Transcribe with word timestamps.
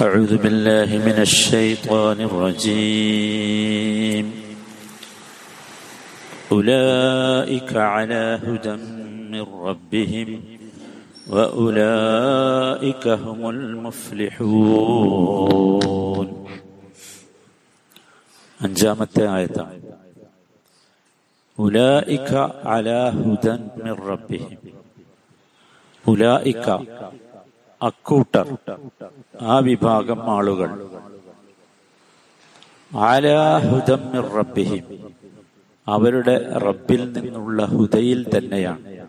أعوذ 0.00 0.36
بالله 0.36 0.98
من 0.98 1.20
الشيطان 1.20 2.20
الرجيم 2.22 4.32
أولئك 6.50 7.76
على 7.88 8.40
هدى 8.44 8.72
من 9.32 9.46
ربهم 9.60 10.28
وأولئك 11.28 13.04
هم 13.24 13.40
المفلحون 13.50 15.20
അഞ്ചാമത്തെ 18.60 19.22
ആയത്താണ് 19.34 19.76
ഉലായിക്ക 21.58 22.32
അലാ 22.74 23.00
ഹുദൻ 23.16 23.60
മിർ 23.84 23.98
റബ്ബിഹിം 24.10 24.58
ഉലായിക്ക 26.04 26.66
അക്കൂട്ടർ 27.81 28.57
ആ 29.41 29.57
വിഭാഗം 29.57 30.29
ആളുകൾ. 30.29 30.89
റബ്ബിഹിം. 34.21 35.09
അവരുടെ 35.87 36.57
റബ്ബിൽ 36.57 37.13
നിന്നുള്ള 37.13 37.65
ഹുദയിൽ 37.65 38.37
തന്നെയാണ്. 38.37 39.07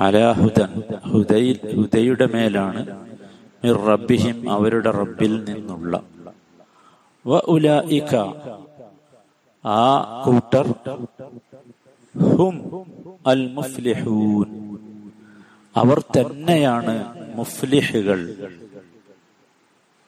അലാഹുദൻ 0.00 0.82
ഹുദയിൽ 1.10 1.76
ഹുദയുടെ 1.76 2.26
മേലാണ് 2.26 3.10
മിർ 3.64 3.84
റബ്ബിഹിം 3.84 4.50
അവരുടെ 4.52 4.90
റബ്ബിൽ 4.90 5.44
നിന്നുള്ള. 5.44 6.02
വ 7.26 7.36
ഉലായിക 7.36 8.16
ആ 9.66 10.22
കൂട്ടർ 10.22 10.74
ഹും 12.36 12.84
അൽ 13.26 13.52
മുഫ്ലിഹൂൻ. 13.52 14.69
അവർ 15.76 16.00
തന്നെയാണ് 16.00 17.14
മുഫ്ലിഹുകൾ. 17.36 18.48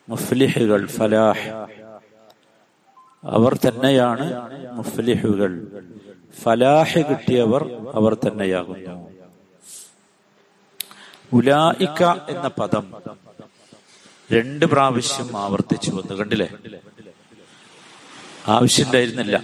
മുഫ്ലിഹുകൾ 0.08 0.86
ഫലാഹ്. 0.86 1.48
അവർ 3.24 3.56
തന്നെയാണ് 3.56 4.50
മുഫ്ലിഹുകൾ. 4.72 5.66
ഫലാഹ് 6.42 6.98
കിട്ടിയവർ 6.98 7.90
അവർ 7.94 8.14
തന്നെയാകുന്നു. 8.14 9.10
ഉലായിക്ക 11.32 12.02
എന്ന 12.04 12.48
പദം 12.48 12.92
രണ്ട് 14.32 14.66
പ്രാവശ്യം 14.66 15.36
ആവർത്തിച്ചു 15.36 15.90
വന്നു. 15.90 16.14
കണ്ടില്ലേ? 16.14 16.48
ആവശ്യമുണ്ടായിരുന്നില്ല. 18.48 19.42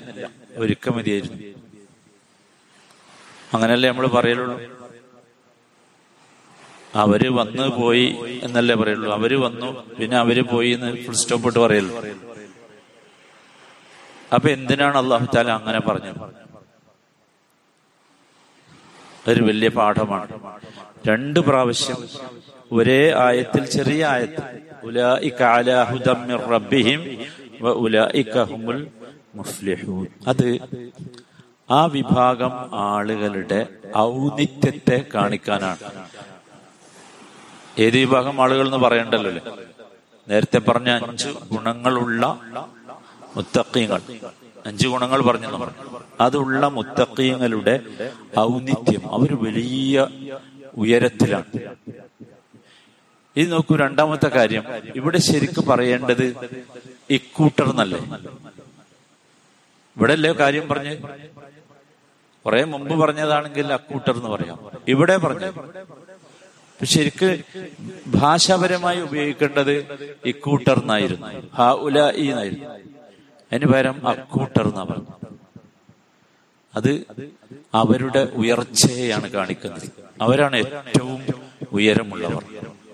ഒരുക്കം 0.57 0.97
മതിയായിരുന്നു 0.97 1.59
അങ്ങനല്ലേ 3.55 3.89
നമ്മൾ 3.89 4.07
പറയലുള്ളൂ? 4.07 4.78
അവർ 7.03 7.23
വന്ന് 7.39 7.67
പോയി 7.81 8.07
എന്നല്ലേ 8.43 8.75
പറയുള്ളൂ. 8.75 9.09
അവർ 9.17 9.33
വന്നു 9.47 9.69
പിന്നെ 9.99 10.17
അവർ 10.25 10.39
പോയി 10.53 10.71
എന്ന് 10.77 10.91
ഫുൾ 11.05 11.17
സ്റ്റോപ്പ് 11.23 11.49
ഇട്ട് 11.49 11.59
പറയുള്ളൂ 11.59 11.95
അപ്പൊ 14.35 14.49
എന്തിനാണ് 14.57 14.97
അള്ളാഹു 15.03 15.27
താല 15.35 15.51
അങ്ങനെ 15.59 15.81
പറഞ്ഞത്? 15.81 16.21
ഒരു 19.29 19.41
വലിയ 19.49 19.69
പാഠമാണ്. 19.79 20.35
രണ്ട് 21.09 21.41
പ്രാവശ്യം 21.41 21.99
ഒരേ 22.73 23.01
ആയത്തിൽ 23.27 23.65
ചെറിയ 23.77 24.03
ആയത്തിൽ 24.07 24.45
അത് 30.33 30.49
ആ 31.71 31.81
വിഭാഗം 31.97 32.53
ആളുകളുടെ 32.89 33.61
ഔന്നിത്യത്തെ 33.97 34.99
കാണിക്കാനാണ്. 35.15 35.87
ഏത് 37.78 37.97
വിഭാഗം 37.97 38.43
ആളുകൾ 38.43 38.66
എന്ന് 38.66 38.77
പറയണ്ടല്ലോ 38.77 39.31
അല്ലെ? 39.31 39.43
നേരത്തെ 40.28 40.59
പറഞ്ഞ 40.59 40.91
അഞ്ച് 40.91 41.28
ഗുണങ്ങളുള്ള 41.53 42.25
മുത്തക്കീങ്ങൾ 43.37 44.00
അഞ്ച് 44.66 44.87
ഗുണങ്ങൾ 44.87 45.21
പറഞ്ഞു 45.22 45.49
അതുള്ള 46.21 46.69
മുത്തക്കീങ്ങളുടെ 46.69 47.75
ഔന്നിത്യം 48.39 49.15
അവർ 49.15 49.31
വലിയ 49.44 50.06
ഉയരത്തിലാണ്. 50.77 51.53
ഇത് 53.37 53.53
നോക്കൂ 53.53 53.77
രണ്ടാമത്തെ 53.77 54.28
കാര്യം. 54.28 54.65
ഇവിടെ 54.97 55.19
ശരിക്കും 55.19 55.66
പറയേണ്ടത് 55.66 56.25
ഇക്കൂട്ടർ 57.10 57.71
എന്നല്ലേ 57.71 58.00
ഇവിടെ 59.97 60.12
അല്ലേ 60.12 60.33
കാര്യം 60.33 60.69
പറഞ്ഞ്? 60.69 60.95
കുറെ 62.45 62.65
മുമ്പ് 62.65 62.95
പറഞ്ഞതാണെങ്കിൽ 63.00 63.72
അക്കൂട്ടർ 63.72 64.15
എന്ന് 64.16 64.28
പറയാം. 64.28 64.59
ഇവിടെ 64.89 65.16
പറഞ്ഞു. 65.16 65.50
ശരിക്ക് 66.84 67.44
ഭാഷാപരമായി 68.06 69.00
ഉപയോഗിക്കേണ്ടത് 69.00 69.87
ഇക്കൂട്ടർ 70.25 70.78
എന്നായിരുന്നു 70.78 71.27
ഹാ 71.55 71.72
ഉല 71.72 71.99
എന്നായിരുന്നു 72.11 72.65
അതിന് 73.53 73.72
പകരം 73.72 74.09
അക്കൂട്ടർ 74.09 74.69
എന്നാ 74.69 74.84
പറഞ്ഞു 74.84 75.19
അത് 76.77 77.05
അവരുടെ 77.75 78.28
ഉയർച്ചയാണ് 78.34 79.31
കാണിക്കുന്നത്. 79.31 79.93
അവരാണ് 80.22 80.56
ഏറ്റവും 80.56 81.27
ഉയരമുള്ളവർ. 81.72 82.44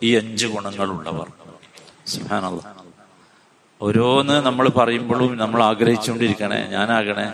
ഈ 0.03 0.15
അഞ്ച് 0.15 0.47
ഗുണങ്ങളുള്ളവർ. 0.47 1.29
ഓരോന്ന് 3.83 4.47
നമ്മൾ 4.47 4.69
പറയുമ്പോഴും 4.69 5.37
നമ്മൾ 5.37 5.63
ആഗ്രഹിച്ചുകൊണ്ടിരിക്കണേ 5.63 6.67
ഞാനാകണേ 6.71 7.33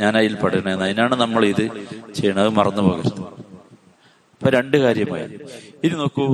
ഞാൻ 0.00 0.16
അതിൽ 0.16 0.34
പെടണേ 0.34 0.72
അതിനാണ് 0.72 1.14
നമ്മൾ 1.14 1.44
ഇത് 1.44 1.70
ചെയ്യണത്. 2.14 2.48
മറന്നു 2.48 2.82
പോകരുത്. 2.82 3.41
ഇപ്പൊ 4.42 4.50
രണ്ട് 4.50 4.76
കാര്യമായി. 4.76 5.38
ഇനി 5.84 5.94
നോക്കൂ. 5.94 6.24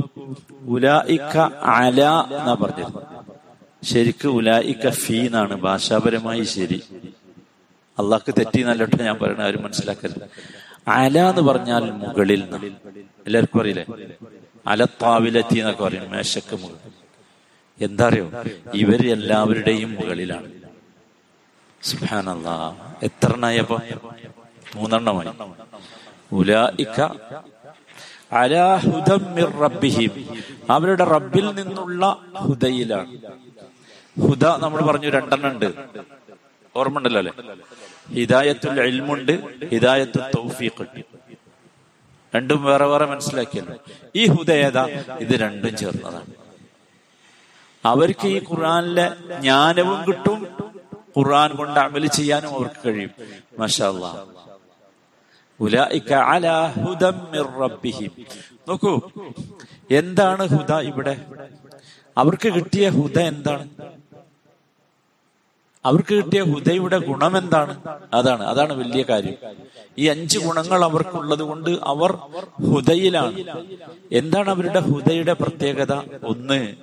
ഉലായിക്ക 0.66 1.36
അല 1.64 2.02
എന്നാ 2.36 2.54
പറഞ്ഞത്. 2.54 2.92
ശരിക്ക് 3.84 4.28
ഉലായിക്ക 4.28 4.90
ഫീ 4.90 5.26
എന്നാണ്. 5.26 5.54
ഭാഷാപരമായി 5.54 6.42
ശരി. 6.42 6.82
അള്ളാഹ്ക്ക് 7.98 8.34
തെറ്റി 8.38 8.62
നല്ലോട്ടെ 8.62 9.02
ഞാൻ 9.02 9.18
പറയണ 9.18 9.42
ആരും 9.42 9.62
മനസ്സിലാക്കരുത്. 9.62 10.22
അല 10.88 11.18
എന്ന് 11.28 11.42
പറഞ്ഞാൽ 11.42 11.84
മുകളിൽ 11.90 12.42
എല്ലാവർക്കും 13.26 13.60
അറിയില്ലേ? 13.60 13.84
അലത്താവിലെത്തി 14.66 15.58
എന്നൊക്കെ 15.58 15.84
പറയും. 15.84 16.10
മേശക്ക് 16.10 16.56
മുകളിൽ. 16.56 16.92
എന്താ 17.84 18.06
അറിയോ 18.06 18.30
ഇവർ 18.74 19.12
എല്ലാവരുടെയും 19.12 19.94
മുകളിലാണ്. 19.94 20.50
സുഹാനല്ലാ 21.82 22.56
എത്ര 23.02 23.32
എണ്ണായപ്പോ 23.32 23.78
മൂന്നെണ്ണമായി. 24.76 25.32
ഉലായിക്ക 26.32 27.00
റബ്ബിഹിം. 29.60 30.28
അവരുടെ 30.70 31.04
റബ്ബിൽ 31.04 31.54
നിന്നുള്ള 31.54 32.18
ഹുദയിലാണ്. 32.36 33.18
ഹുദ 34.20 34.44
നമ്മൾ 34.44 34.80
പറഞ്ഞു 34.80 35.08
രണ്ടെണ്ണം 35.08 35.50
ഉണ്ട് 35.50 35.72
ഓർമ്മ 36.76 36.98
ഉണ്ടല്ലോ 36.98 37.18
അല്ലെ? 37.18 37.32
ഹിദായത്തുൽ 38.12 38.80
ഇൽമുണ്ട് 38.80 39.64
ഹിദായത്തു 39.66 40.18
തൗഫീഖ് 40.18 40.80
ഉണ്ട്. 40.80 41.04
രണ്ടും 42.36 42.64
വേറെ 42.64 42.84
വേറെ 42.84 43.06
മനസ്സിലാക്കിയല്ലോ. 43.06 43.74
ഈ 44.16 44.26
ഹുദ 44.26 44.50
ഏതാ? 44.50 45.04
ഇത് 45.20 45.40
രണ്ടും 45.40 45.76
ചേർന്നതാണ്. 45.76 46.26
അവർക്ക് 47.84 48.26
ഈ 48.26 48.42
ഖുറാനിലെ 48.50 49.10
ജ്ഞാനവും 49.40 50.04
കിട്ടും 50.08 50.48
ഖുർആൻ 51.18 51.56
കൊണ്ട് 51.56 51.80
അമൽ 51.80 52.06
ചെയ്യാനും 52.06 52.50
അവർക്ക് 52.50 52.88
കഴിയും. 52.88 53.10
മഷാല്ലാ 53.58 54.26
നോക്കൂ 58.68 59.00
എന്താണ് 59.90 60.48
ഹുദ 60.48 60.72
ഇവിടെ? 60.72 61.26
അവർക്ക് 62.18 62.48
കിട്ടിയ 62.48 62.88
ഹുദ 62.88 63.18
എന്താണ്? 63.18 63.68
അവർക്ക് 65.84 66.14
കിട്ടിയ 66.14 66.42
ഹുദയുടെ 66.42 66.98
ഗുണം 66.98 67.38
എന്താണ്? 67.38 67.80
അതാണ് 68.14 68.42
അതാണ് 68.42 68.72
വലിയ 68.72 69.04
കാര്യം. 69.08 69.34
ഈ 69.98 70.06
അഞ്ച് 70.06 70.38
ഗുണങ്ങൾ 70.38 70.84
അവർക്കുള്ളത് 70.84 71.42
കൊണ്ട് 71.42 71.70
അവർ 71.70 72.12
ഹുദയിലാണ്. 72.70 73.44
എന്താണ് 74.12 74.50
അവരുടെ 74.50 74.80
ഹുദയുടെ 74.80 75.32
പ്രത്യേകത? 75.32 75.92
ഒന്ന് 76.24 76.74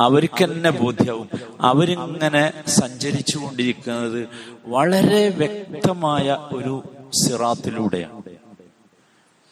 അവർക്ക് 0.00 0.44
തന്നെ 0.44 0.70
ബോധ്യവും. 0.70 1.28
അവരിങ്ങനെ 1.60 2.64
സഞ്ചരിച്ചു 2.68 3.38
കൊണ്ടിരിക്കുന്നത് 3.38 4.28
വളരെ 4.66 5.28
വ്യക്തമായ 5.28 6.38
ഒരു 6.52 6.82
സിറാത്തിലൂടെയാണ്. 7.12 8.22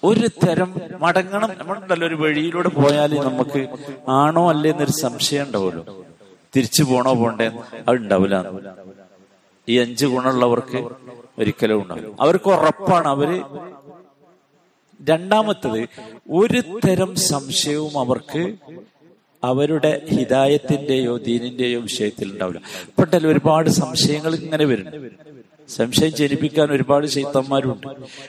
ഒരു 0.04 0.28
തരം 0.28 0.74
മടങ്ങണം. 1.00 1.50
നമ്മളുണ്ടല്ലോ 1.58 2.06
ഒരു 2.06 2.14
വഴിയിലൂടെ 2.14 2.68
പോയാൽ 2.68 3.14
നമുക്ക് 3.14 3.68
ആണോ 4.08 4.48
അല്ലേ 4.48 4.70
എന്നൊരു 4.70 4.90
സംശയം 4.90 5.42
ഉണ്ടാവുമല്ലോ 5.42 6.04
തിരിച്ചു 6.56 6.82
പോണോ 6.82 7.14
പോണ്ടേ 7.14 7.50
അത് 7.88 7.96
ഉണ്ടാവില്ല 7.96 8.36
ഈ 9.68 9.78
അഞ്ച് 9.78 10.06
ഗുണമുള്ളവർക്ക് 10.06 10.88
ഒരിക്കലും 11.38 11.82
ഉണ്ടാവില്ല. 11.82 12.08
അവർക്ക് 12.20 12.48
ഉറപ്പാണ് 12.48 13.08
അവർ. 13.08 13.30
രണ്ടാമത്തത് 15.08 15.88
ഒരു 16.30 16.80
തരം 16.86 17.16
സംശയവും 17.16 17.98
അവർക്ക് 17.98 18.54
അവരുടെ 19.44 20.06
ഹിതായത്തിന്റെയോ 20.10 21.16
ദീനിന്റെയോ 21.16 21.80
വിഷയത്തിൽ 21.80 22.32
ഉണ്ടാവില്ല. 22.32 22.62
ഇപ്പോഴല്ലേ 22.88 23.30
ഒരുപാട് 23.30 23.70
സംശയങ്ങൾ 23.70 24.34
ഇങ്ങനെ 24.34 24.64
വരുന്നുണ്ട്. 24.64 25.18
സംശയം 25.68 26.12
ജനിപ്പിക്കാൻ 26.14 26.72
ഒരുപാട് 26.72 27.06
ശൈത്തന്മാരുണ്ട് 27.06 27.86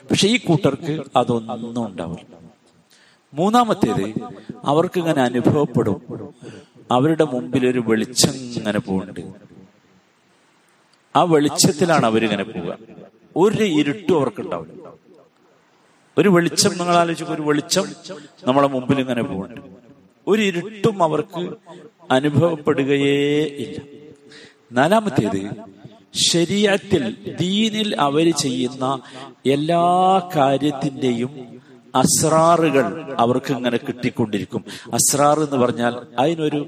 പക്ഷെ 0.09 0.27
ഈ 0.27 0.37
കൂട്ടർക്ക് 0.37 0.93
അതൊന്നും 1.15 1.87
ഉണ്ടാവില്ല. 1.87 2.35
മൂന്നാമത്തേത് 3.33 4.05
അവർക്ക് 4.65 4.97
ഇങ്ങനെ 4.99 5.21
അനുഭവപ്പെടും. 5.21 5.97
അവരുടെ 6.91 7.23
മുമ്പിൽ 7.23 7.67
ഒരു 7.67 7.83
വെളിച്ചം 7.87 8.35
ഇങ്ങനെ 8.59 8.79
പോകുന്നുണ്ട് 8.79 9.23
ആ 11.15 11.23
വെളിച്ചത്തിലാണ് 11.23 12.05
അവരിങ്ങനെ 12.05 12.43
പോവുക. 12.43 12.77
ഒരു 13.35 13.63
ഇരുട്ടും 13.63 14.15
അവർക്കുണ്ടാവില്ല. 14.17 14.75
ഒരു 16.17 16.29
വെളിച്ചം 16.29 16.71
നിങ്ങൾ 16.77 16.95
ആലോചിക്കും 16.95 17.33
ഒരു 17.33 17.41
വെളിച്ചം 17.41 17.85
നമ്മളെ 18.47 18.67
മുമ്പിൽ 18.67 18.99
ഇങ്ങനെ 18.99 19.21
പോകുന്നുണ്ട് 19.21 19.61
ഒരു 20.27 20.41
ഇരുട്ടും 20.41 21.03
അവർക്ക് 21.03 21.43
അനുഭവപ്പെടുകയേ 22.11 23.15
ഇല്ല. 23.63 23.77
നാലാമത്തേത് 24.71 25.41
ശരീരത്തിൽ 26.13 27.35
ദീനിൽ 27.39 27.95
അവർ 27.99 28.33
ചെയ്യുന്ന 28.33 29.01
എല്ലാ 29.45 30.19
കാര്യത്തിന്റെയും 30.35 31.59
അസ്രാറുകൾ 31.95 33.15
അവർക്ക് 33.17 33.53
ഇങ്ങനെ 33.53 33.77
കിട്ടിക്കൊണ്ടിരിക്കും. 33.77 34.65
അസ്രാർ 34.93 35.39
എന്ന് 35.39 35.57
പറഞ്ഞാൽ 35.57 35.97
അതിനൊരു 36.19 36.67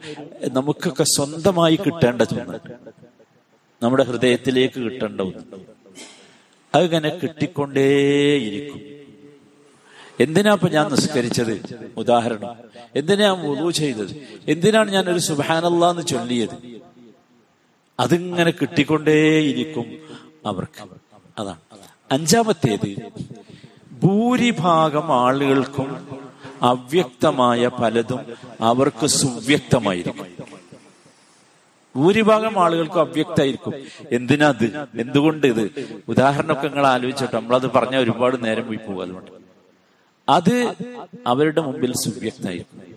നമുക്കൊക്കെ 0.51 1.03
സ്വന്തമായി 1.03 1.75
കിട്ടേണ്ട 1.75 2.21
ചുമ 2.21 2.59
നമ്മുടെ 3.83 4.03
ഹൃദയത്തിലേക്ക് 4.03 4.79
കിട്ടേണ്ട 4.79 5.21
ഒന്ന്. 5.21 5.57
അതിങ്ങനെ 6.75 7.09
കിട്ടിക്കൊണ്ടേയിരിക്കും. 7.09 8.81
എന്തിനാ 10.19 10.53
ഇപ്പൊ 10.53 10.67
ഞാൻ 10.67 10.91
നിസ്കരിച്ചത്? 10.91 11.61
ഉദാഹരണം. 11.97 12.55
എന്തിനാ 12.95 13.33
ഞാൻ 13.33 13.71
ചെയ്തത്? 13.71 14.15
എന്തിനാണ് 14.47 14.91
ഞാൻ 14.91 15.09
ഒരു 15.09 15.19
സുബാനല്ല 15.19 15.89
എന്ന് 15.89 16.07
ചൊല്ലിയത്? 16.07 16.81
അതിങ്ങനെ 17.99 18.51
കിട്ടിക്കൊണ്ടേയിരിക്കും 18.51 19.85
അവർക്ക്. 20.45 20.83
അതാണ് 21.39 21.59
അഞ്ചാമത്തേത് 22.11 23.11
ഭൂരിഭാഗം 24.03 25.13
ആളുകൾക്കും 25.13 26.19
അവ്യക്തമായ 26.61 27.67
പലതും 27.67 28.19
അവർക്ക് 28.61 29.07
സുവ്യക്തമായിരിക്കും. 29.07 30.25
ഭൂരിഭാഗം 31.95 32.63
ആളുകൾക്കും 32.63 32.99
അവ്യക്തമായിരിക്കും. 32.99 33.73
എന്തിനാ 34.11 34.47
അത്? 34.47 34.87
എന്തുകൊണ്ട് 34.99 35.47
ഇത്? 35.47 35.89
ഉദാഹരണമൊക്കെ 36.07 36.67
നിങ്ങൾ 36.67 36.87
ആലോചിച്ചോട്ടെ. 36.87 37.35
നമ്മളത് 37.35 37.71
പറഞ്ഞ 37.71 37.95
ഒരുപാട് 37.95 38.45
നേരം 38.45 38.67
പോയി 38.67 38.77
പോകും 38.77 39.01
അതുകൊണ്ട്. 39.01 39.31
അത് 40.29 40.75
അവരുടെ 41.27 41.61
മുമ്പിൽ 41.61 41.93
സുവ്യക്തമായിരിക്കും. 41.93 42.95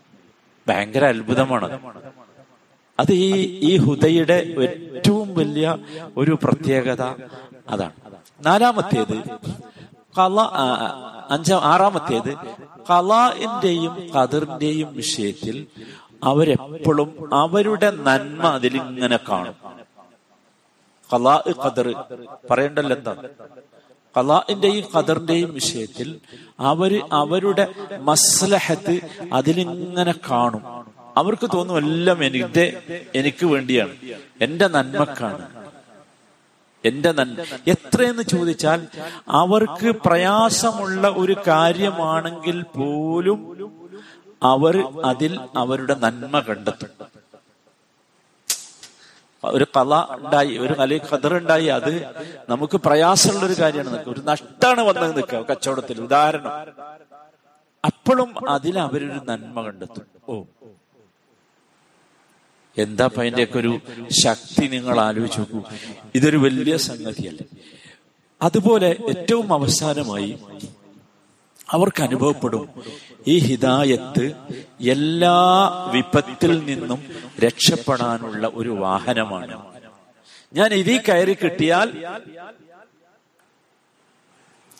ഭയങ്കര 0.68 1.04
അത്ഭുതമാണ് 1.04 1.78
അത് 2.98 3.12
ഈ 3.12 3.58
ഈ 3.60 3.76
ഹുദയുടെ 3.76 4.54
ഏറ്റവും 4.62 5.34
വലിയ 5.34 5.76
ഒരു 6.16 6.38
പ്രത്യേകത 6.44 7.02
അതാണ്. 7.68 7.92
നാലാമത്തേത് 8.46 9.16
കല 10.18 10.40
അഞ്ചാം 11.30 11.60
ആറാമത്തേത് 11.60 12.34
കലാന്റെയും 12.90 14.10
കതിറിന്റെയും 14.16 14.94
വിഷയത്തിൽ 14.94 15.66
അവരെപ്പോഴും 16.24 17.34
അവരുടെ 17.34 17.90
നന്മ 17.90 18.46
അതിലിങ്ങനെ 18.46 19.18
കാണും. 19.30 19.54
കലാ 21.12 21.42
കതിർ 21.66 21.86
പറയണ്ടല്ലോ 22.50 22.96
എന്താ 22.96 23.14
കലാന്റെയും 24.16 24.84
ഖദറിന്റെയും 24.94 25.54
വിഷയത്തിൽ 25.54 26.20
അവർ 26.60 27.02
അവരുടെ 27.12 27.74
മസ്ലഹത്ത് 28.00 29.00
അതിലിങ്ങനെ 29.32 30.14
കാണും. 30.30 30.73
അവർക്ക് 31.16 31.50
തോന്നും 31.54 31.78
എല്ലാം 31.78 32.24
എനിക്ക് 32.24 32.82
എനിക്ക് 33.14 33.46
വേണ്ടിയാണ്. 33.46 33.96
എന്റെ 34.40 34.68
നന്മക്കാണ്. 34.68 35.64
എന്റെ 36.84 37.12
നന്മ. 37.12 37.42
എത്രയെന്ന് 37.68 38.22
ചോദിച്ചാൽ 38.22 38.86
അവർക്ക് 39.28 39.90
പ്രയാസമുള്ള 39.90 41.08
ഒരു 41.08 41.36
കാര്യമാണെങ്കിൽ 41.46 42.62
പോലും 42.62 43.40
അവർ 44.42 44.88
അതിൽ 45.04 45.40
അവരുടെ 45.56 45.94
നന്മ 45.94 46.40
കണ്ടെത്തും. 46.40 46.90
ഒരു 49.44 49.66
കല 49.76 50.06
ഉണ്ടായി 50.10 50.58
ഒരു 50.58 50.72
കല 50.72 51.00
ഉണ്ടായി 51.36 51.64
അത് 51.64 52.06
നമുക്ക് 52.48 52.76
പ്രയാസമുള്ള 52.76 53.46
ഒരു 53.46 53.60
കാര്യമാണ് 53.60 54.04
ഒരു 54.08 54.20
നഷ്ടമാണ് 54.20 54.80
വന്നത് 54.80 55.16
നിൽക്കുക 55.16 55.44
കച്ചവടത്തിൽ. 55.50 56.00
ഉദാഹരണം. 56.02 56.52
അപ്പോഴും 57.84 58.50
അതിൽ 58.50 58.78
അവരൊരു 58.78 59.20
നന്മ 59.24 59.62
കണ്ടെത്തും. 59.62 60.06
ഓ. 60.28 60.42
എന്താ 62.78 63.10
അതിന്റെയൊക്കെ 63.18 63.58
ഒരു 63.58 63.80
ശക്തി 64.24 64.66
നിങ്ങൾ 64.66 65.00
ആലോചിച്ച് 65.00 65.40
നോക്കൂ. 65.40 65.62
ഇതൊരു 66.14 66.36
വലിയ 66.36 66.76
സംഗതിയല്ലേ. 66.76 67.46
അതുപോലെ 68.42 68.96
ഏറ്റവും 69.08 69.52
അവസാനമായി 69.52 70.38
അവർക്ക് 71.70 72.02
അനുഭവപ്പെടും 72.02 72.82
ഈ 73.26 73.38
ഹിതായത്ത് 73.38 74.32
എല്ലാ 74.80 75.38
വിപത്തിൽ 75.94 76.58
നിന്നും 76.58 77.06
രക്ഷപ്പെടാനുള്ള 77.40 78.50
ഒരു 78.54 78.68
വാഹനമാണ്. 78.68 79.74
ഞാൻ 80.52 80.74
ഇതിൽ 80.74 81.00
കയറി 81.08 81.32
കിട്ടിയാൽ 81.32 81.88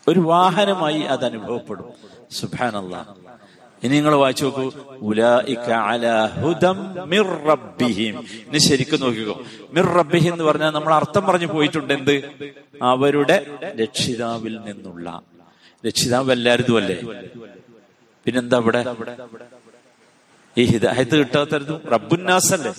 ഒരു 0.09 0.21
വാഹനമായി 0.21 1.01
അത് 1.01 1.25
അനുഭവപ്പെടും. 1.25 1.93
സുബാനല്ല 2.31 3.24
ഇനി 3.85 3.95
നിങ്ങൾ 3.95 4.15
വായിച്ചു 4.15 4.45
നോക്കൂ. 4.45 4.65
ഇനി 8.49 8.59
ശരിക്കും 8.69 9.01
നോക്കിക്കോ. 9.01 9.35
മിർ 9.73 9.87
റബ്ബിഹിം 9.99 10.33
എന്ന് 10.33 10.45
പറഞ്ഞാൽ 10.45 10.71
നമ്മൾ 10.71 10.95
അർത്ഥം 10.95 11.27
പറഞ്ഞു 11.27 11.47
പോയിട്ടുണ്ട് 11.47 11.93
എന്ത്? 11.95 12.15
അവരുടെ 12.83 13.37
രക്ഷിതാവിൽ 13.83 14.55
നിന്നുള്ള. 14.69 15.07
രക്ഷിതാവ് 15.87 16.33
എല്ലാവരും 16.33 16.77
അല്ലേ 16.77 16.97
പിന്നെന്താ 18.27 18.59
ഇവിടെ 18.59 18.83
ഈ 20.57 20.65
ഹിദായത്ത് 20.65 21.17
കിട്ടാത്തരുന്നു 21.19 21.77
റബ്ബുന്നാസ് 21.91 22.53
അല്ലേ 22.55 22.73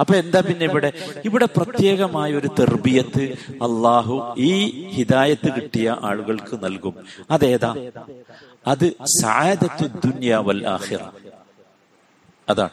അപ്പൊ 0.00 0.14
എന്താ 0.14 0.40
പിന്നെ 0.40 0.64
ഇവിടെ? 0.66 0.90
ഇവിടെ 1.24 1.46
പ്രത്യേകമായ 1.56 2.30
ഒരു 2.34 2.48
തെർബിയത്ത് 2.58 3.24
അള്ളാഹു 3.62 4.16
ഈ 4.42 4.52
ഹിദായത്ത് 4.94 5.48
കിട്ടിയ 5.56 5.96
ആളുകൾക്ക് 6.02 6.54
നൽകും. 6.64 6.94
അതേതാ? 7.30 7.72
അത് 8.66 8.86
സായദത്തു 9.18 9.86
ദുന്യാവൽ 10.04 10.60
ആഹിറ 10.68 11.02
അതാണ് 12.48 12.72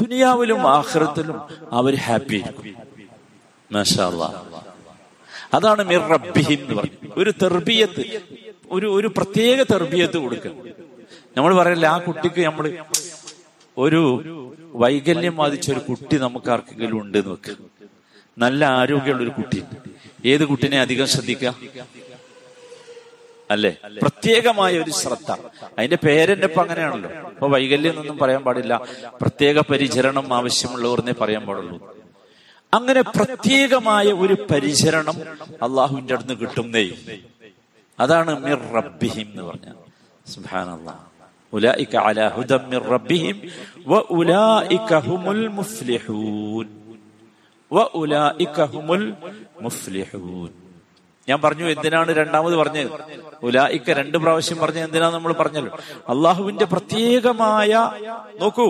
ദുനിയാവിലും 0.00 0.60
ആഹ്റത്തിലും 0.76 1.38
അവർ 1.72 1.94
ഹാപ്പി 2.04 2.38
ആയിരിക്കും. 2.40 2.76
അതാണ് 5.54 5.82
മിർ 5.84 6.02
എന്ന് 6.56 6.84
ഒരു 7.16 7.30
തെർബിയത്ത് 7.42 8.02
ഒരു 8.70 8.86
ഒരു 8.96 9.08
പ്രത്യേക 9.16 9.58
തെർബിയത്ത് 9.72 10.18
കൊടുക്കുക 10.18 10.52
നമ്മൾ 11.36 11.52
പറയല്ലേ 11.56 11.88
ആ 11.88 11.98
കുട്ടിക്ക് 12.06 12.40
നമ്മൾ 12.46 12.66
ഒരു 13.78 14.24
വൈകല്യം 14.60 15.36
ബാധിച്ച 15.36 15.70
ഒരു 15.70 15.78
കുട്ടി 15.78 16.16
നമുക്ക് 16.16 16.50
ആർക്കെങ്കിലും 16.50 17.00
ഉണ്ട് 17.00 17.18
എന്ന് 17.18 17.36
നല്ല 18.38 18.64
ആരോഗ്യമുള്ള 18.64 19.22
ഒരു 19.22 19.30
കുട്ടി. 19.30 19.62
ഏത് 20.24 20.44
കുട്ടിനെ 20.44 20.80
അധികം 20.80 21.06
ശ്രദ്ധിക്കുക 21.06 21.54
അല്ലേ? 23.50 23.76
പ്രത്യേകമായ 24.02 24.78
ഒരു 24.78 24.90
ശ്രദ്ധ. 24.90 25.30
അതിന്റെ 25.78 25.98
പേരെന്റെ 26.06 26.46
ഇപ്പൊ 26.46 26.62
അങ്ങനെയാണല്ലോ. 26.62 27.10
അപ്പൊ 27.10 27.48
വൈകല്യം 27.48 27.90
എന്നൊന്നും 27.90 28.18
പറയാൻ 28.18 28.42
പാടില്ല. 28.42 28.82
പ്രത്യേക 29.20 29.60
പരിചരണം 29.60 30.34
ആവശ്യമുള്ളവർന്നേ 30.34 31.12
പറയാൻ 31.20 31.46
പാടുള്ളൂ. 31.46 31.94
അങ്ങനെ 32.74 33.00
പ്രത്യേകമായ 33.00 34.06
ഒരു 34.06 34.46
പരിചരണം 34.54 35.14
അള്ളാഹുവിന്റെ 35.62 36.14
അടുത്ത് 36.14 36.38
കിട്ടുന്നേ. 36.38 36.90
അതാണ് 38.00 38.38
മിർ 38.40 38.72
റബ്ബിഹിം 38.72 39.26
എന്ന് 39.30 39.42
പറഞ്ഞ. 39.42 39.72
ഉലായിക്ക 41.52 41.96
അല 41.96 42.28
ഹുദമ്മിർ 42.28 42.82
റബ്ബിഹിം 42.88 43.36
വ 43.86 43.98
ഉലായിക്ക 44.10 44.98
ഹുമുൽ 44.98 45.48
മുഫ്ലിഹൂൻ. 45.48 46.66
വ 47.72 47.86
ഉലായിക്ക 47.94 48.64
ഹുമുൽ 48.64 49.14
മുഫ്ലിഹൂൻ. 49.60 50.50
ഞാൻ 51.28 51.42
പറഞ്ഞു 51.42 51.64
എന്തിനാണ് 51.64 52.10
രണ്ടാമത് 52.12 52.56
പറഞ്ഞത്? 52.56 52.90
ഉലായിക്ക 53.42 53.90
രണ്ട് 53.90 54.18
പ്രാവശ്യം 54.18 54.58
പറഞ്ഞത് 54.58 54.84
എന്തിനാണ് 54.84 55.14
നമ്മൾ 55.14 55.32
പറഞ്ഞല്ലോ 55.32 55.78
അള്ളാഹുവിന്റെ 56.08 56.64
പ്രത്യേകമായ 56.64 57.72
നോക്കൂ. 58.40 58.68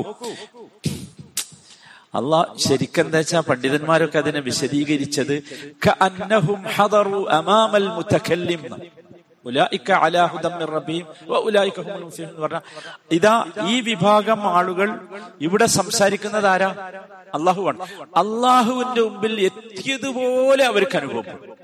അള്ളാഹ് 2.14 2.58
ശരിക്കും 2.58 3.04
എന്താ 3.04 3.18
വെച്ചാൽ 3.18 3.40
പണ്ഡിതന്മാരൊക്കെ 3.40 4.18
അതിനെ 4.18 4.40
വിശദീകരിച്ചത് 4.40 5.34
ഇതാ 13.12 13.44
ഈ 13.66 13.80
വിഭാഗം 13.80 14.40
ആളുകൾ 14.48 14.98
ഇവിടെ 15.40 15.66
സംസാരിക്കുന്നത് 15.66 16.46
ആരാ? 16.46 16.68
അള്ളാഹുവാണ് 17.34 17.78
അള്ളാഹുവിന്റെ 18.16 19.00
മുമ്പിൽ 19.00 19.40
എത്തിയതുപോലെ 19.40 20.64
അവർക്ക് 20.64 20.96
അനുഭവപ്പെടും. 20.96 21.56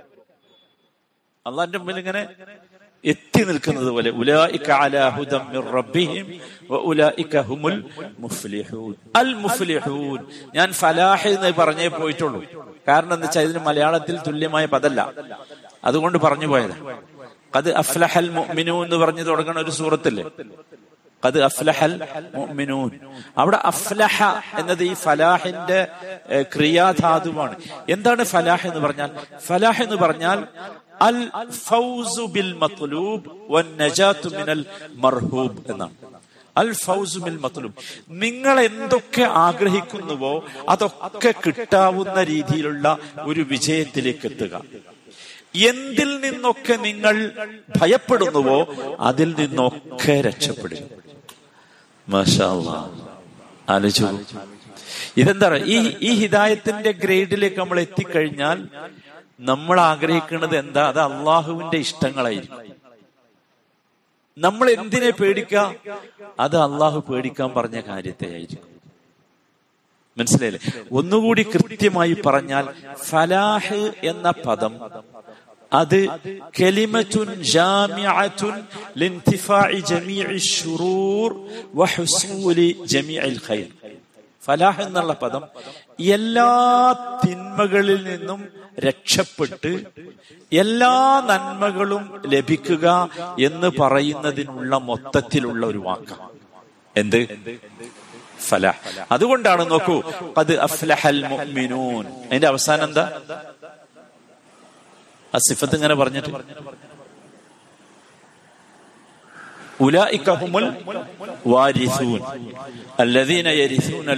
അള്ളാഹിന്റെ 1.46 1.78
മുമ്പിൽ 1.78 1.98
ഇങ്ങനെ 1.98 2.28
എത്തി 3.04 3.44
നിൽക്കുന്നത് 3.44 3.90
പോലെ 3.90 4.10
ഞാൻ 10.54 10.72
ഫലാഹ് 10.72 11.28
എന്ന് 11.28 11.52
പറഞ്ഞേ 11.58 11.88
പോയിട്ടുള്ളൂ. 11.88 12.42
കാരണം 12.88 13.14
എന്താ 13.14 13.26
വെച്ചാൽ 13.26 13.42
ഇതിന് 13.42 13.58
മലയാളത്തിൽ 13.58 14.16
തുല്യമായ 14.26 14.66
പദല്ല. 14.66 15.12
അതുകൊണ്ട് 15.84 16.18
പറഞ്ഞു 16.18 16.46
പോയത്. 16.46 16.74
അത് 17.58 17.68
അഫ്ലഹൽ 17.82 18.28
മുഅ്മിനു 18.38 18.74
എന്ന് 18.84 18.96
പറഞ്ഞു 19.02 19.24
തുടങ്ങുന്ന 19.28 19.60
ഒരു 19.66 19.72
സൂറത്തില്ലേ? 19.78 20.24
കത് 21.22 21.38
അഫ്ലഹൽ 21.48 21.94
മുഅ്മിനൂൻ. 22.38 22.90
അവിടെ 23.40 23.58
അഫ്ലഹ 23.70 24.16
എന്നത് 24.60 24.82
ഈ 24.90 24.92
ഫലാഹിന്റെ 25.04 25.80
ക്രിയാധാതുവാണ്. 26.54 27.54
എന്താണ് 27.94 28.22
ഫലാഹ് 28.32 28.66
എന്ന് 28.70 28.80
പറഞ്ഞാൽ? 28.86 29.10
ഫലാഹ് 29.48 29.80
എന്ന് 29.86 29.98
പറഞ്ഞാൽ 30.04 30.40
അൽ 31.08 31.20
ഫൗസു 31.68 32.24
ബിൽ 32.34 32.50
മത്ലൂബ് 32.64 33.24
വൻ 33.54 33.66
നജാത്തു 33.82 34.28
മിനൽ 34.36 34.62
മർഹൂബ് 35.04 35.58
എന്നാണ്. 35.72 35.96
അൽ 36.62 36.70
ഫൗസു 36.84 37.18
ബിൽ 37.24 37.38
മത്ലൂബ്. 37.44 37.74
നിങ്ങൾ 38.24 38.56
എന്തൊക്കെ 38.70 39.24
ആഗ്രഹിക്കുന്നുവോ 39.46 40.34
അതൊക്കെ 40.74 41.32
കിട്ടാവുന്ന 41.44 42.18
രീതിയിലുള്ള 42.32 42.86
ഒരു 43.30 43.42
വിജയത്തിലേക്ക് 43.52 44.26
എത്തുക. 44.30 44.54
എന്തിൽ 45.64 46.20
നിന്നൊക്കെ 46.20 46.72
നിങ്ങൾ 46.72 47.32
ഭയപ്പെടുന്നുവോ 47.80 48.74
അതിൽ 49.00 49.34
നിന്നൊക്കെ. 49.38 50.12
ആലോചിച്ചു 53.68 54.06
ഇതെന്താ 55.16 55.48
പറയുക? 55.48 55.64
ഈ 55.66 55.96
ഈ 56.02 56.14
ഹിദായത്തിന്റെ 56.14 56.92
ഗ്രേഡിലേക്ക് 56.92 57.56
നമ്മൾ 57.56 57.80
എത്തിക്കഴിഞ്ഞാൽ 57.80 58.68
നമ്മൾ 59.40 59.80
ആഗ്രഹിക്കുന്നത് 59.80 60.56
എന്താ? 60.58 60.88
അത് 60.88 61.00
അള്ളാഹുവിന്റെ 61.00 61.76
ഇഷ്ടങ്ങളായിരിക്കും. 61.76 62.76
നമ്മൾ 64.38 64.70
എന്തിനെ 64.70 65.10
പേടിക്കുക? 65.10 65.74
അത് 66.40 66.56
അള്ളാഹു 66.56 67.04
പേടിക്കാൻ 67.10 67.50
പറഞ്ഞ 67.52 67.80
കാര്യത്തെ 67.80 68.32
ആയിരിക്കും 68.32 68.76
മനസ്സിലായില്ലേ? 70.18 70.82
ഒന്നുകൂടി 70.92 71.42
കൃത്യമായി 71.42 72.16
പറഞ്ഞാൽ 72.26 72.68
ഫലാഹ് 73.04 73.92
എന്ന 74.02 74.30
പദം 74.30 74.80
അത് 75.72 76.06
കലിമത്തുൻ 76.60 77.28
ലിൻതിഫാഇ 78.96 79.80
ജമീഇൽ 82.86 83.40
ഖൈർ. 83.48 83.66
ഫലാഹ് 84.44 84.82
എന്നുള്ള 84.82 85.12
പദം 85.12 85.42
എല്ലാ 86.00 86.50
തിന്മകളിൽ 87.26 88.04
നിന്നും 88.04 88.48
രക്ഷപ്പെട്ട് 88.78 89.84
എല്ലാ 90.52 91.22
നന്മകളും 91.26 92.22
ലഭിക്കുക 92.26 93.08
എന്ന് 93.44 93.70
പറയുന്നതിനുള്ള 93.80 94.78
മൊത്തത്തിലുള്ള 94.78 95.66
ഒരു 95.66 95.78
വാക്കാണ് 95.78 96.28
എന്ത്? 96.96 97.28
ഫലാഹ്. 98.48 99.06
അതുകൊണ്ടാണ് 99.12 99.70
നോക്കൂ 99.70 100.02
അത് 100.38 100.60
അഫ്ലഹൽ 100.60 101.26
മുഅ്മിനൂൻ. 101.26 102.06
അതിന്റെ 102.06 102.46
അവസാനം 102.46 102.84
എന്താ? 102.84 103.20
ആ 105.34 105.38
സിഫത്ത് 105.38 105.74
ഇങ്ങനെ 105.74 105.94
പറഞ്ഞിട്ട്. 105.94 106.28
വാരിസൂൻ. 111.46 112.20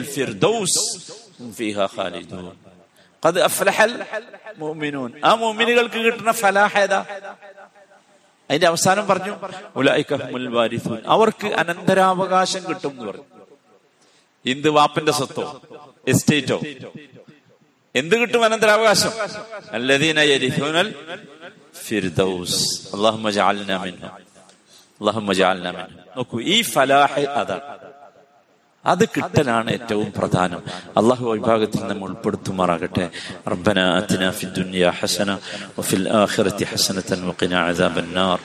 ഫിർദൗസ് 0.03 1.12
ഫീഹാ 1.53 1.87
ഖദ് 3.27 3.38
അഫ്ലഹൽ 3.38 4.05
ആ 5.25 5.35
കിട്ടുന്ന 6.05 6.33
ഏതാ? 6.79 7.07
അതിന്റെ 8.50 8.67
അവസാനം 8.67 9.07
പറഞ്ഞു 9.07 9.37
വാരിസൂൻ. 10.49 10.99
അവർക്ക് 11.07 11.47
അനന്തരാവകാശം 11.47 12.69
കിട്ടും 12.69 12.91
എന്ന് 12.91 13.05
പറഞ്ഞു. 13.05 13.25
ഇന്ത് 14.47 14.69
വാപ്പന്റെ 14.69 15.12
സ്വത്തോ? 15.12 15.61
എസ്റ്റേറ്റോ? 16.09 16.61
എന്ത് 17.98 18.15
കിട്ടും 18.22 18.44
അനന്തരാവകാശം 18.48 19.13
അല്ലദീന 19.77 20.20
യരിഥൂനൽ 20.34 20.88
ഫിർദൗസ് 21.86 22.60
അല്ലാഹുമ്മ 22.96 23.32
ജഅൽനാ 23.38 23.77
മിൻഹും 23.86 24.12
അല്ലാഹുമ്മ 25.01 25.32
ജഅൽനാ 25.42 25.72
മിൻഹും 25.77 26.00
നോക്കൂ 26.18 26.38
ഈ 26.53 26.60
ഫലാഹ് 26.74 27.24
അതാണ് 27.38 27.65
അത് 28.86 29.03
കിട്ടലാണ് 29.15 29.70
ഏറ്റവും 29.75 30.08
പ്രധാനം 30.18 30.62
അള്ളാഹു 31.00 31.25
വിഭാഗത്തിൽ 31.34 31.82
നമ്മൾ 31.89 32.08
ഉൾപ്പെടുത്തുമാറാകട്ടെ 32.10 33.06
ربنا 33.53 33.84
آتنا 34.00 34.27
في 34.38 34.44
الدنيا 34.50 34.89
حسنة 35.00 35.36
وفي 35.77 35.96
الآخرة 36.01 36.60
حسنة 36.72 37.10
وقنا 37.27 37.58
عذاب 37.68 37.96
النار 38.06 38.38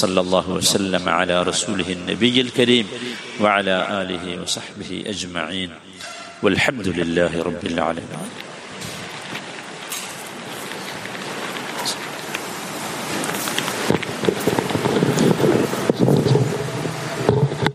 صلى 0.00 0.20
الله 0.24 0.46
وسلم 0.58 1.04
على 1.18 1.36
رسوله 1.42 1.88
النبي 1.98 2.36
الكريم 2.40 2.86
وعلى 3.42 3.76
آله 4.00 4.24
وصحبه 4.42 4.90
أجمعين 5.06 5.70
والحمد 6.42 6.86
لله 6.98 7.32
رب 7.42 7.62
العالمين 7.64 8.28